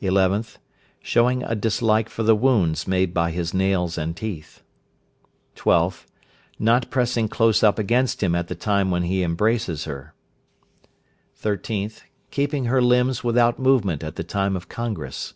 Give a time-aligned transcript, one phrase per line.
[0.00, 0.56] 11th.
[1.00, 4.60] Showing a dislike for the wounds made by his nails and teeth.
[5.54, 6.04] 12th.
[6.58, 10.14] Not pressing close up against him at the time when he embraces her.
[11.40, 12.00] 13th.
[12.32, 15.34] Keeping her limbs without movement at the time of congress.